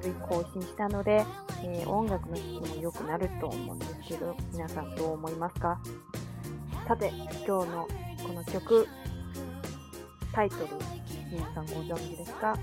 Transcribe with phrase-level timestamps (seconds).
[0.00, 1.24] つ更新したので、
[1.64, 5.80] えー、音楽の質も良くなると思うんですけど、皆さんどう思いますか
[6.86, 7.88] さて、今日の
[8.26, 8.86] この曲、
[10.32, 10.62] タイトル、
[11.30, 12.56] 皆さんご存知ですか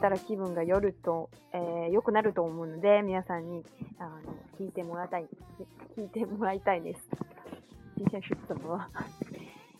[0.00, 3.64] たら気分がよと、えー、良くなると思うので、皆さんに
[3.98, 4.18] あの
[4.58, 5.26] 聞いてもらいたい、
[5.96, 7.00] 聞いてもらいたいです。
[7.98, 8.88] 実際出産は。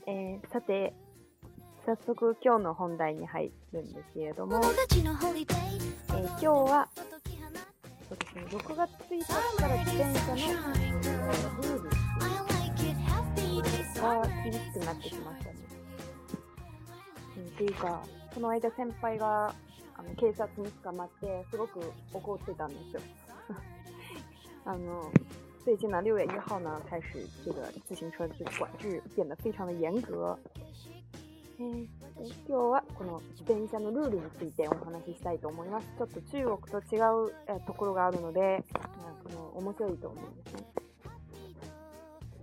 [0.07, 0.95] えー、さて、
[1.87, 5.19] 早速今日の本題に入るんですけれども、えー、今
[6.39, 7.03] 日は、そ
[8.15, 9.35] うですね、6月1日か
[9.69, 10.37] ら自転車の
[10.75, 10.81] ルー
[11.75, 11.93] ルが
[14.45, 15.57] 厳しくなってきましたね。
[17.41, 18.03] っていうか、
[18.35, 19.55] この間先輩が
[20.01, 21.81] あの警察に捕まってすごく
[22.15, 23.03] 怒ってたんですよ。
[24.65, 25.11] あの
[25.65, 30.39] 最近呢，六月一号呢，开始这个自行车的这个管制变得非常的严格。
[31.59, 31.63] え
[32.47, 35.87] 今日はこの自転車のルールについてお話ししたいと思います。
[35.99, 38.65] ちょっと中国と違う、えところがあるので、え
[39.23, 40.73] この面白いと思うんですね。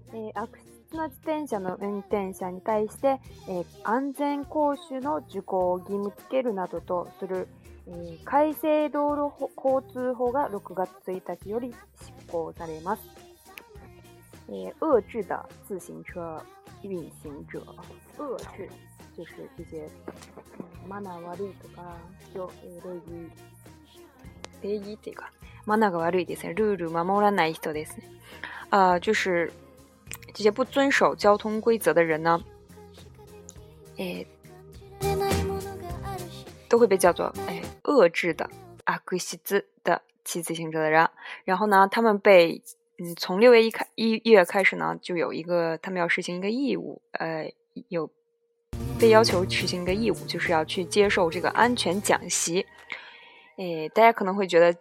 [0.09, 7.49] えー、アクシ別な自転車の運転者に対して、えー、安全講習の受講を義務付けるなどとする、
[7.87, 11.71] えー、改正道路交通法が6月1日より
[12.03, 13.01] 執行されます。
[14.47, 15.29] えー、遏制的
[15.75, 16.41] 自行車
[16.83, 17.73] 运行者。
[18.17, 18.69] 遏制
[19.17, 19.89] 就是这些、
[20.87, 21.97] マナー悪いとか、
[22.35, 23.11] えー、
[24.61, 25.31] 礼儀、礼儀っていうか、
[25.65, 26.53] マナーが悪いですね。
[26.53, 28.03] ルール守らない人ですね。
[28.69, 29.51] あ、就是
[30.37, 32.39] 这些不遵守交通规则的人呢，
[33.97, 34.23] 哎，
[36.69, 38.47] 都会被叫做哎遏制的
[38.83, 41.09] 啊，规西兹的骑自行车的人。
[41.43, 42.61] 然后呢，他们被
[42.99, 47.51] 嗯，从六月一开一月开始呢，就有一个他们要实行一个义务，呃，
[47.89, 48.07] 有
[48.99, 52.63] 被要求实行一个义务，就是要去接受这个安全讲习。
[53.55, 54.77] 哎，大家可能会觉得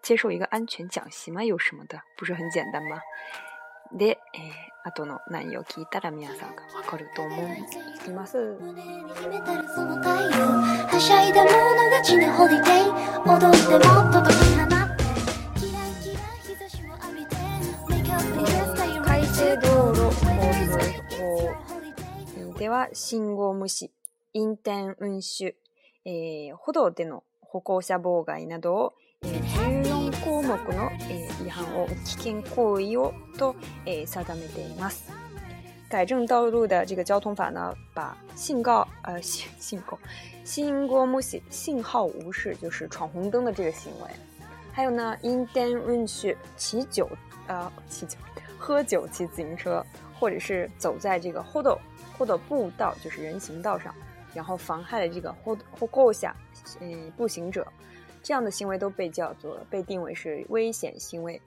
[0.00, 3.00] 接受一个安全讲习嘛，有什么的，不是很简单吗？
[3.92, 4.50] で、えー、
[4.88, 7.46] 後の内容を聞いたら皆さんがわかると思い
[8.12, 8.56] ます。
[9.16, 9.24] 改
[19.28, 20.00] 正道路
[22.58, 23.90] では信号無視、
[24.34, 25.56] 運転運手、
[26.04, 29.44] えー、歩道での歩行者妨害などを、えー、
[29.82, 30.90] 14項目の
[31.42, 33.56] 違反を危険行為をと
[34.04, 35.10] 定めています。
[35.88, 40.00] 改正道路的这个交通法呢，把信告呃信信告号
[41.48, 44.06] 信号无视就是闯红灯的这个行为，
[44.72, 47.08] 还有呢，in dangerous 骑酒
[47.48, 48.18] 呃骑酒
[48.58, 49.84] 喝酒骑自行车，
[50.18, 51.78] 或者是走在这个 h o d o
[52.18, 53.92] h o d o 步道就是人行道上，
[54.34, 56.36] 然后妨害了这个 h o d o h o d o 下
[56.80, 57.66] 嗯步行者。
[58.22, 61.40] 这样的行为都被叫做被定为是危险行为。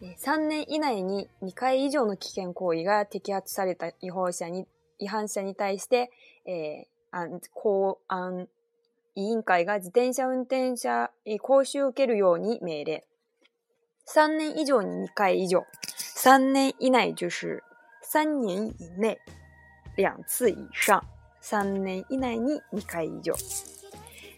[0.00, 4.66] 3年以内に2回以上の危険行為が摘発された違法者に、
[4.98, 6.10] 違反者に対して、
[6.44, 8.48] えー、公安
[9.14, 11.10] 委員会が自転車運転者、
[11.40, 13.04] 講習を受けるように命令。
[14.06, 15.64] 3年以上に2回以上。
[16.16, 17.62] 三年以内就是、
[18.44, 19.16] 年以内、
[20.26, 21.02] 次以上。
[21.42, 23.34] 3年以内に2回以上。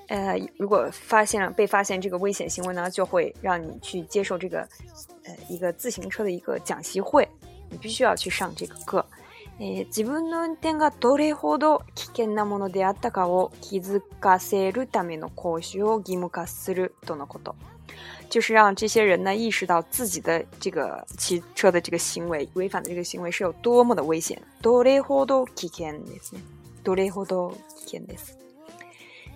[0.09, 4.61] 呃，如果发现被发现这个危险行为呢，就会让你去接受这个，
[5.25, 7.27] 呃，一个自行车的一个讲习会。
[7.69, 9.05] 你必须要去上这个课。
[9.59, 17.55] え、自分の運転がどれほど危険なものであったかを気づかせるための講習を義務化するとのこと
[18.29, 24.41] 就是让这些人呢意识到自己的这个骑车的这个行为，违反的这个行为是有多么的危险。
[24.63, 26.41] どれほど危険ですね。
[26.85, 28.46] どれほど危険です。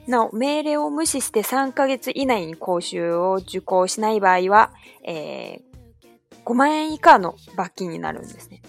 [0.06, 4.70] なお命令を無視して三ヶ月以内に講習を受講しない場合は、
[6.44, 8.62] 五万円以下の罰金になるんですね。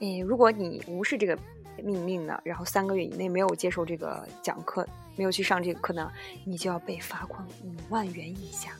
[0.00, 1.36] 嗯，如果你无视这个
[1.82, 4.86] 命令呢，然后三个月以内没有接受这个讲课，
[5.16, 6.10] 没有去上这个课呢，
[6.44, 8.70] 你就要被罚款五万元以下，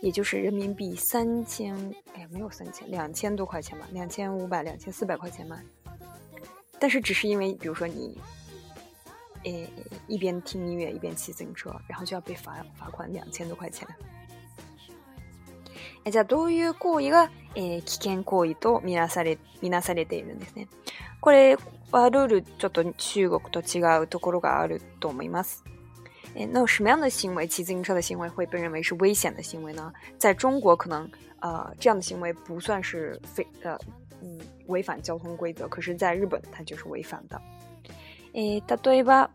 [0.00, 1.74] 也就是人民币三千，
[2.14, 5.58] 哎，没有三千，两千多块钱吧，两千五百、两千四百块钱吧。
[6.78, 8.18] 但是只是因为，比如说你。
[9.44, 9.68] 诶，
[10.06, 13.86] 一边听音乐一边骑自行车，然后就要被罚罚款两千多块钱。
[16.04, 20.68] え、どううえ、危険行為とみなされ、みなされているんですね。
[21.20, 21.56] これ
[21.92, 25.64] はルールちょっと中国と違うところがあると思います。
[26.34, 29.92] え、那什么样的行为，骑自行车的行为会被认为是危险的行为呢？
[30.18, 31.08] 在中国可能，
[31.40, 33.76] 呃，这样的行为不算是非，呃，
[34.22, 35.68] 嗯，违反交通规则。
[35.68, 37.40] 可是，在日本，它就是违反的。
[38.34, 39.30] えー、例えば、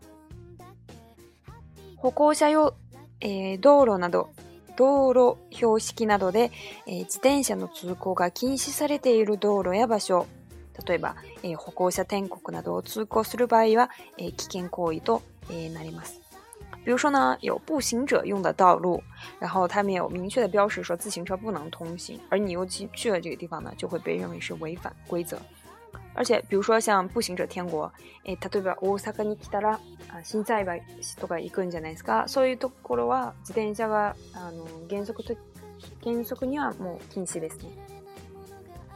[1.96, 2.74] 歩行者用、
[3.20, 4.30] えー、道路など、
[4.76, 6.50] 道路標識などで、
[6.86, 10.26] えー、自転車の通行が禁止されている道路や場所、
[10.86, 16.20] 例えば、えー、歩行者天国などを通行する場合は、えー、危険行為と、えー、なります。
[16.84, 19.02] 比如说呢，有步行者用的道路，
[19.40, 25.38] 然后他们有明确的标识说自行车不能通行，而你又去去了这个地方呢，就会被认为是违反规则。
[26.14, 27.84] 而且，比如说像步行者天国，
[28.24, 30.76] 诶，例えば大阪に来たら、あ、新大阪
[31.20, 32.24] とか行くじゃないですか？
[32.26, 35.34] そういうところは自転車はあの原則と
[36.02, 37.68] 原則にはもう禁止ですね。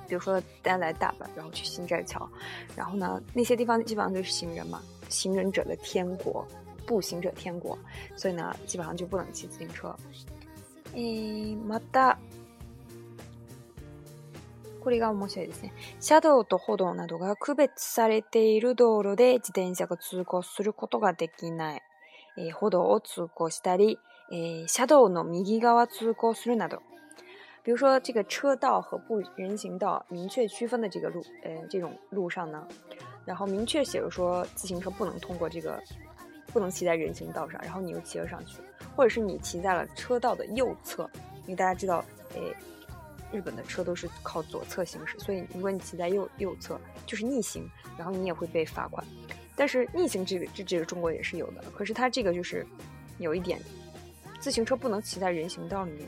[0.09, 2.29] 比如说大家来大阪，然后去新斋桥，
[2.77, 6.45] 然后呢，那些地方基本上都是行人嘛，行人者的天国，
[6.87, 7.79] 步行者天国，
[8.17, 9.95] 所以呢，基本上就不能骑自行车。
[10.95, 12.17] 诶，また。
[14.83, 15.73] これが面白いですね。
[16.01, 21.83] 車道と歩道などが区別されている道路で自転車が通行することができない。
[22.37, 23.99] えー、歩道を通行したり、
[24.33, 26.83] えー、車道の右側通行するなど。
[27.65, 32.67] 比如说这个车道和不人行道明确区分的这个路，呃，这种路上呢，
[33.25, 35.81] 然后明确写着说自行车不能通过这个，
[36.53, 38.57] 不能骑在人行道上，然后你又骑了上去，
[38.97, 41.09] 或者是你骑在了车道的右侧，
[41.47, 42.05] 因为大家知道，
[42.35, 42.72] 诶、呃。
[43.33, 49.05] 日本的车都是靠左侧行驶，所以如果你骑在右右侧就是逆行，然后你也会被罚款。
[49.57, 52.65] 但是逆行这个这这个中国也是有的，可是它这个就是
[53.19, 53.61] 有一点，
[54.39, 56.07] 自行车不能骑在人行道里面。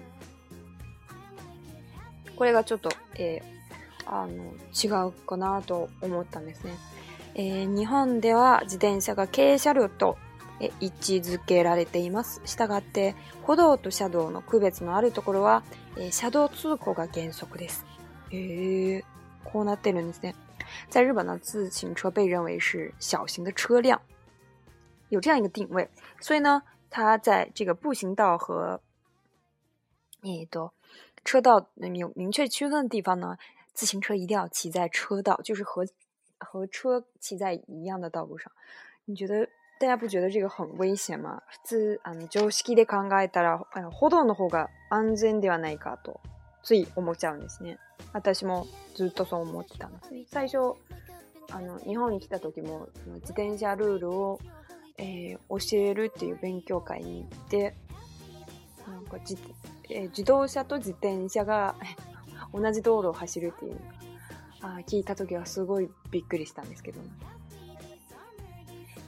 [2.35, 3.41] 过了就懂诶，
[4.05, 4.31] あの
[4.73, 6.73] 違うかなと思ったんですね。
[7.37, 10.17] え、日本では自転車が軽車両と。
[10.61, 12.41] え位置づけられています。
[12.45, 15.65] したがって、歩道と車道の区別のあるところは、
[16.11, 17.85] 車道通行が原則です。
[18.31, 19.05] へえ、
[19.45, 20.35] こうなってるんですね。
[20.91, 24.01] 在日本呢，自行车被认为是小型的车辆，
[25.09, 25.89] 有这样一个定位，
[26.21, 28.81] 所以呢，它在这个步行道和
[30.23, 30.73] 那个
[31.25, 33.37] 车道有明确区分的地方呢，
[33.73, 35.85] 自行车一定要骑在车道，就是和
[36.39, 38.51] 和车骑在一样的道路上。
[39.06, 39.49] 你觉得
[39.84, 41.42] 大家不觉得这个很危险吗？
[41.62, 43.58] 普通あの常識で考えたら、
[43.92, 46.22] 歩道の方が安全ではないかと
[46.62, 47.78] つい思っちゃうんですね。
[48.14, 50.08] 私もずっとそう思ってたんです。
[50.32, 50.72] 最初
[51.52, 54.40] あの日本に来た時も自転車ルールを、
[54.96, 57.75] えー、教えるっていう勉強会に行って
[58.88, 59.36] なんか自,、
[59.90, 61.75] えー、自動車と自転車が
[62.54, 63.76] 同じ道路を走るっていう
[64.62, 67.08] あ聞いた時はすごいびっくりしたんですけど、ね、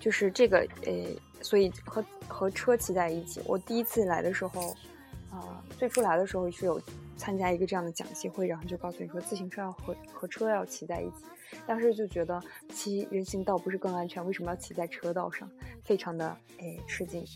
[0.06, 3.40] 就是这个，诶，所以和和车骑在一起。
[3.44, 4.70] 我第一次来的时候，
[5.32, 6.80] 啊，最初来的时候是有
[7.16, 11.26] 参加一个这样的讲习会，然后就告诉你说自行车要和和车要骑在一起。
[11.66, 12.40] 当时就觉得
[12.72, 14.24] 骑人行道不是更安全？
[14.24, 15.50] 为什么要骑在车道上？
[15.84, 16.28] 非常的
[16.58, 17.26] 诶吃惊。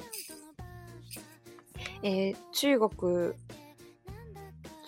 [2.03, 2.89] 诶，中国，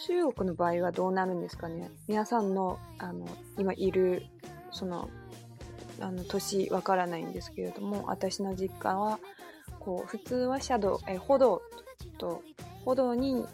[0.07, 1.89] 中国合はどうなるんですかね？
[2.07, 3.27] 皆さんのあの
[3.57, 4.23] 今いる
[4.71, 5.09] その。
[6.03, 9.19] あの年わからないんですけれども私の実家は
[9.79, 11.63] こう普通は車道え歩道
[12.19, 12.43] と
[12.85, 13.47] 歩道に、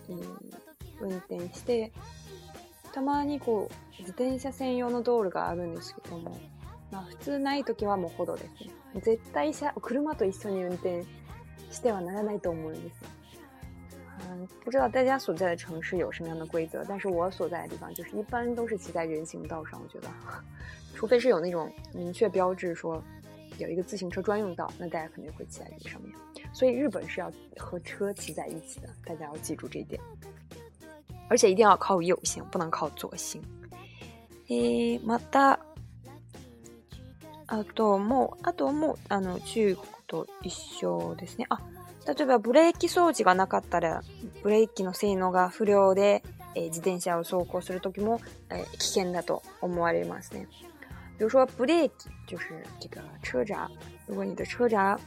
[1.00, 1.93] 運転して
[2.95, 6.40] たまにこう自転車専用の道路があるんですけども、
[6.90, 8.71] まあ、普通ない時はもう歩道ですね
[9.02, 11.05] 絶対車車と一緒に運転
[11.71, 12.97] してはならないと思うんです。
[14.31, 20.09] 嗯，不知道大家所在的城市有什么样的规则，但是我所在的地方就是一般都是骑在人行道上，我觉得
[20.95, 23.02] 除非是有那种明确标志说
[23.59, 26.12] 有一个自行车专用道，那大家肯定会骑在上面。
[26.52, 30.00] 所以日本是要和车骑在一起的，大家要记住这一点。
[31.28, 33.42] 而且一定要靠右行，不能靠左行。
[34.49, 35.59] 诶么的，
[37.49, 41.45] あともあともあの中国と一緒ですね。
[41.50, 41.59] あ、
[42.07, 44.02] 例えばブレーキ掃除がなかったら
[44.42, 46.23] ブレーキの性能が不良で
[46.54, 48.21] 自転車を走行する時も
[48.78, 50.47] 危険だと思われますね。
[51.19, 51.91] 比如说，blade
[52.29, 53.69] 就是这个车闸，
[54.07, 54.99] 如果你的车闸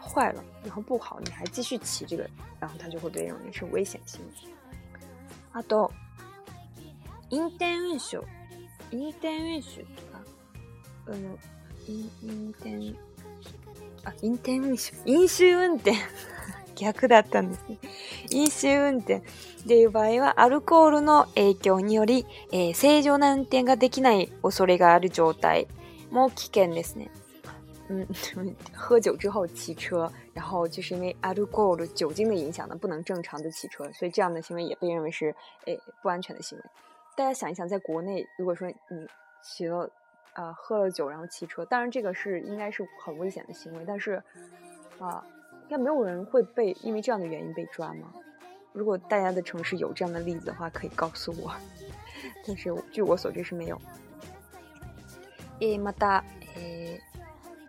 [0.00, 4.50] 坏了，然后不好，你还继续骑这个，然后它就会被认为是个危险行为。
[5.52, 5.90] あと、
[7.28, 8.22] 引転運転、
[8.92, 10.18] 引転運転とか、
[11.06, 11.38] うん、
[11.86, 12.94] 引引転、
[14.04, 15.92] あ、引転運転、引転運転、
[16.76, 17.78] 逆だったんですね。
[18.30, 19.22] 飲酒運転
[19.66, 22.26] ていう場合はアルコールの影響により
[22.74, 25.66] 正常な運転ができない恐れがある状態
[26.10, 27.10] も危険ですね。
[27.90, 28.06] 嗯，
[28.76, 36.64] 喝酒之后骑车，然后就是因为 alcohol 酒精的影响呢，不能正常的骑车，所以这样的行为也被认为是诶不安全的行为。
[37.16, 38.74] 大家想一想，在国内如果说你
[39.42, 39.90] 骑了
[40.34, 44.22] 呃喝了酒然后骑车，当然这个是应该是很危险的行为，但是
[44.98, 45.24] 啊。
[45.68, 48.10] 应该没有人会被因为这样的原因被抓吗？
[48.72, 51.52] 如果大家的城市有这样的例子的话，可以告诉我。
[52.46, 53.78] 但是据我所知是没有。
[55.60, 56.24] えー、また、
[56.56, 56.98] え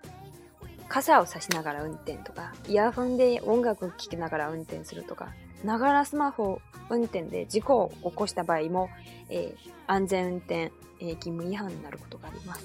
[0.03, 5.33] ー、傘を差しながら運転とか、イヤホンで音楽を聴きながら運転するとか、
[5.65, 8.87] ながらスマホ運転で事故を起こした場合も、
[9.27, 12.63] えー、安全運転、えー、義務違反になることがあります。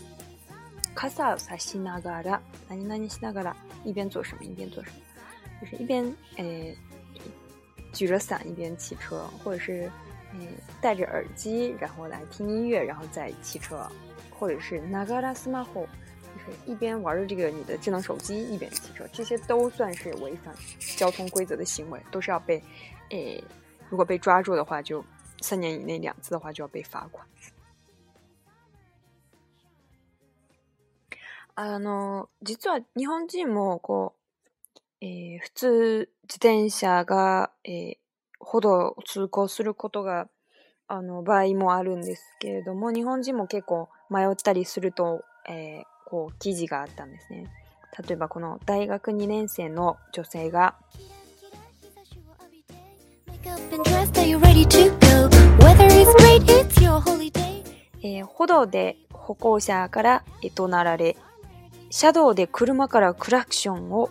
[0.95, 4.99] 傘を差しながら、何々しながら、一边做什么一边做什么。
[5.61, 6.04] 就是一边
[6.37, 6.76] 诶，
[7.92, 9.90] 举着伞一边骑车，或者是
[10.32, 10.49] 嗯
[10.80, 13.87] 戴着耳机然后来听音乐，然后再骑车，
[14.38, 15.82] 或者是那个拉斯马霍，
[16.34, 20.54] 就是一边玩着这个你的智能手机一边骑车，这些都算是违反
[20.96, 22.62] 交通规则的行为，都是要被
[23.11, 23.42] 诶，
[23.90, 25.04] 如果被抓住的话，就
[25.40, 27.25] 三年以内两次的话就要被罚款。
[31.56, 34.24] あの実は日本人もこう。
[35.01, 37.95] えー、普通、自転車が、えー、
[38.39, 40.29] 歩道を通行することが、
[40.89, 47.47] あの、場合もあるんですけれども、日本人も結構迷ったりすると、えー、こう、記事があったんですね。
[48.07, 50.75] 例えば、この大学2年生の女性が、
[58.03, 60.25] えー、歩道で歩行者から
[60.55, 61.17] 怒鳴られ、
[61.91, 64.11] 車道で車からクラクションを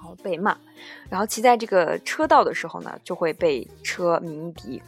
[0.00, 0.56] 然后被骂，
[1.10, 4.82] 然后骑在这个车道的时候呢，就会被车鸣笛。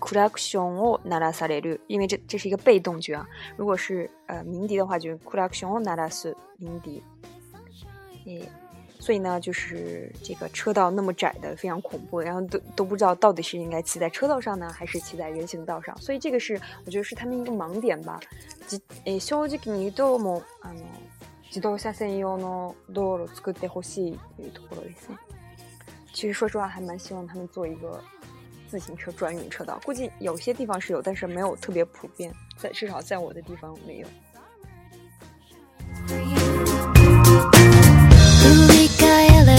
[1.89, 5.19] 因为这这是一个被动句啊，如果是呃鸣笛的话，就是。
[9.01, 15.97] 所以呢，就是这个车道那么窄的，非常恐怖，然后都都不知道到底是应该骑在车道上呢，还是骑在人行道上。
[16.01, 16.55] 所以这个是
[16.85, 18.21] 我觉得是他们一个盲点吧。
[26.15, 28.03] 其实说实话，还蛮希望他们做一个
[28.71, 29.79] 自行车专用车道。
[29.85, 34.09] 估计有些地方是有，但是没有特别普遍，在至少在我的地方没有。
[36.09, 37.49] 中国，
[39.37, 39.57] 人、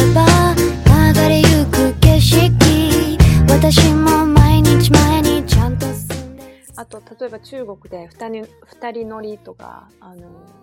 [8.99, 10.62] 人乗りとかあの。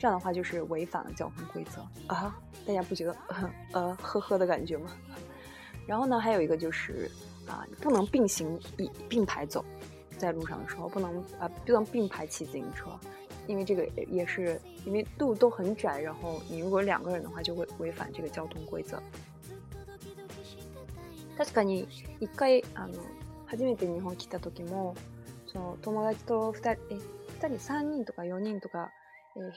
[0.00, 2.34] 这样的话就是违反了交通规则啊！
[2.66, 3.14] 大家不觉得
[3.72, 4.90] 呃呵呵的感觉吗？
[5.86, 7.08] 然后呢，还有一个就是
[7.46, 9.62] 啊，你不能并行并并排走，
[10.16, 12.88] 在路上的时候不能啊不能并排骑自行车，
[13.46, 19.02] 因为这个也是因为路都很窄，然后你如果两个人的话就会违反这个交通规则。
[21.36, 21.86] 但是，当你
[22.20, 22.88] 一开啊，
[23.46, 24.94] 他这边在日本去的，时候，
[25.46, 26.10] 从，朋友和，
[26.62, 28.88] 两，呃，两，三，人，或者四，人，或者。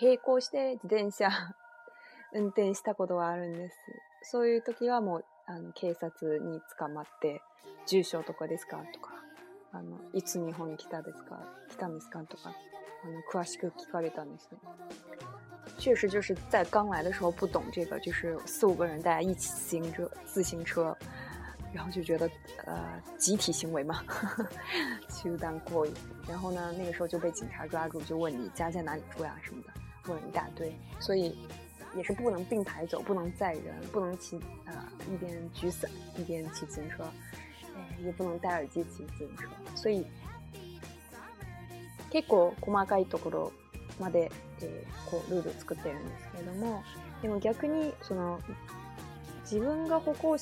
[0.01, 1.29] 並行して自転車
[2.33, 3.77] 運転したことはあるんです。
[4.21, 7.41] そういう時はもう、あの、警察に捕まって、
[7.87, 9.11] 住所とかですかとか、
[9.71, 11.39] あの、いつ日本に来たですか
[11.69, 12.53] 来たんですかとか、
[13.03, 14.59] あの、詳しく聞かれたんですよ。
[15.79, 20.95] 确实就是在刚来的时候不懂这个，就是四五个人大家一起自行车自行车，
[21.73, 22.29] 然后就觉得，
[22.65, 24.03] 呃，集体行为嘛，
[25.23, 25.93] 就 当过瘾。
[26.29, 29.73] 然后呢，那个时候就被警察抓住，就问你家在哪里住呀什么的，
[30.07, 30.71] 问了一大堆。
[30.99, 31.35] 所以，
[31.95, 34.73] 也是不能并排走，不能载人，不能骑，呃，
[35.11, 37.03] 一边举伞一边骑自行车，
[38.05, 39.47] 也不能戴耳机骑自行车。
[39.75, 40.05] 所以，
[42.11, 43.29] 結構細微的規則，所以，
[45.17, 45.41] 規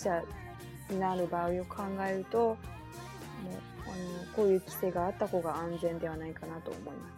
[0.04, 0.24] 則。
[0.98, 2.58] なる場合を考えると、もう
[3.88, 7.10] あのこういう規制があった方が安全ではないかなと思いま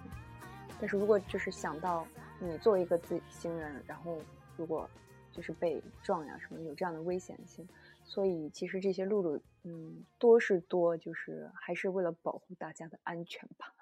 [0.71, 0.75] す。
[0.79, 2.05] 但是如果就是想到
[2.39, 4.19] 你作为一个自行人，然后
[4.57, 4.89] 如果
[5.31, 7.67] 就是被撞呀什么，有这样的危险性，
[8.03, 13.73] 所以其实这些路路嗯多是多，就是还是为了保护大家的安全吧。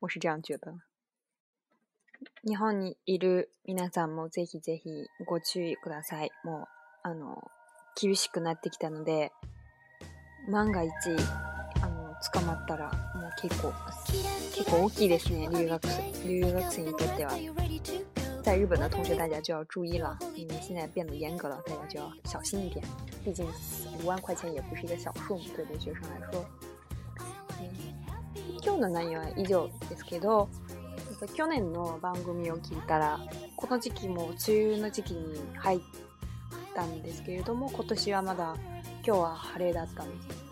[0.00, 0.74] 我是这样觉得。
[2.46, 6.30] 日本にいる皆さんもぜひぜひご注意ください。
[6.44, 6.68] もう
[7.02, 7.50] あの。
[7.98, 9.32] 厳しくなってきたので
[10.50, 10.90] 万が一
[11.82, 12.92] あの捕まったらもう
[13.40, 13.72] 結構
[14.54, 15.82] 結構大きいですね留学
[16.26, 17.32] 留学生にとっては。
[18.42, 22.80] 在日本の同学大家就要注意了，因为现在变得严格了，大家就要小心一点。
[23.24, 23.44] 毕竟
[24.04, 26.44] 五万块钱也不是一个小数目，对留学生来说。
[28.62, 30.48] 今日の内容は以上ですけど、
[31.34, 33.18] 去年の番組を聞いたら、
[33.56, 36.05] この時期も梅雨の時期に入って。
[36.76, 38.54] たんですけれども，今年はまだ
[39.04, 40.46] 今日は晴れだったんです。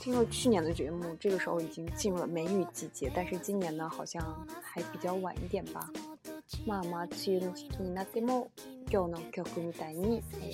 [0.00, 4.22] 听了去年的节目，这个时候已经进入了梅雨季节，但是今年呢，好像
[4.62, 5.90] 还比较晚一点吧。
[6.66, 8.50] まあまあ梅雨の日になっても
[8.90, 10.50] 今日の曲みたいに、え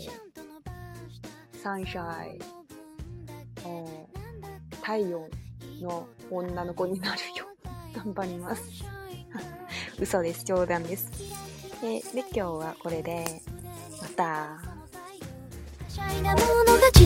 [1.57, 2.39] ー、サンシャイ、
[3.67, 5.29] えー、太陽
[5.83, 8.63] の女の子になるよう頑張ります。
[10.01, 11.11] 嘘です、冗談です。
[11.83, 13.25] えー、で今日はこれで
[14.01, 14.68] また。